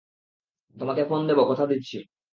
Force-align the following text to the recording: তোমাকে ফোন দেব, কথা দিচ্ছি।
তোমাকে 0.77 1.01
ফোন 1.05 1.21
দেব, 1.27 1.39
কথা 1.49 1.65
দিচ্ছি। 1.65 1.97